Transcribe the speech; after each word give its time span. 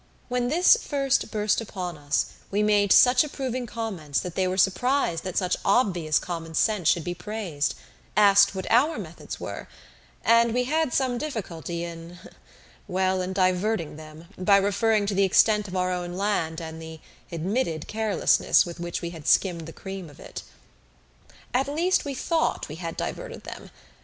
When 0.29 0.47
this 0.47 0.77
first 0.77 1.29
burst 1.29 1.61
upon 1.61 1.95
us 1.95 2.25
we 2.49 2.63
made 2.63 2.91
such 2.91 3.23
approving 3.23 3.67
comments 3.67 4.19
that 4.21 4.33
they 4.33 4.47
were 4.47 4.57
surprised 4.57 5.23
that 5.23 5.37
such 5.37 5.55
obvious 5.63 6.17
common 6.17 6.55
sense 6.55 6.87
should 6.89 7.03
be 7.03 7.13
praised; 7.13 7.75
asked 8.17 8.55
what 8.55 8.65
our 8.71 8.97
methods 8.97 9.39
were; 9.39 9.67
and 10.25 10.55
we 10.55 10.63
had 10.63 10.91
some 10.91 11.19
difficulty 11.19 11.83
in 11.83 12.17
well, 12.87 13.21
in 13.21 13.31
diverting 13.31 13.95
them, 13.95 14.25
by 14.39 14.57
referring 14.57 15.05
to 15.05 15.13
the 15.13 15.23
extent 15.23 15.67
of 15.67 15.75
our 15.75 15.91
own 15.91 16.13
land, 16.13 16.59
and 16.59 16.81
the 16.81 16.99
admitted 17.31 17.87
carelessness 17.87 18.65
with 18.65 18.79
which 18.79 19.03
we 19.03 19.11
had 19.11 19.27
skimmed 19.27 19.67
the 19.67 19.71
cream 19.71 20.09
of 20.09 20.19
it. 20.19 20.41
At 21.53 21.67
least 21.67 22.05
we 22.05 22.15
thought 22.15 22.67
we 22.69 22.77
had 22.77 22.97
diverted 22.97 23.43
them. 23.43 23.69